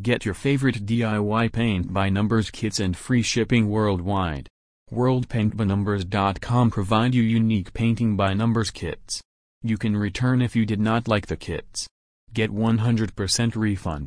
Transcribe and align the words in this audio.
Get 0.00 0.24
your 0.24 0.34
favorite 0.34 0.86
DIY 0.86 1.50
paint 1.50 1.92
by 1.92 2.08
numbers 2.08 2.52
kits 2.52 2.78
and 2.78 2.96
free 2.96 3.22
shipping 3.22 3.68
worldwide. 3.68 4.46
WorldPaintByNumbers.com 4.92 6.70
provide 6.70 7.16
you 7.16 7.22
unique 7.22 7.72
painting 7.72 8.14
by 8.16 8.32
numbers 8.32 8.70
kits. 8.70 9.20
You 9.60 9.76
can 9.76 9.96
return 9.96 10.40
if 10.40 10.54
you 10.54 10.64
did 10.64 10.78
not 10.78 11.08
like 11.08 11.26
the 11.26 11.36
kits. 11.36 11.88
Get 12.32 12.52
100% 12.52 13.56
refund. 13.56 14.06